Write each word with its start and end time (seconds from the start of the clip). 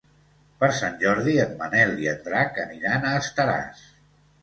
Per 0.63 0.69
Sant 0.77 0.97
Jordi 1.03 1.35
en 1.45 1.53
Manel 1.61 1.95
i 2.07 2.11
en 2.15 2.19
Drac 2.31 2.61
aniran 2.67 3.09
a 3.11 3.17
Estaràs. 3.23 3.89